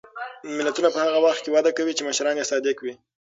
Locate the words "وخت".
1.25-1.39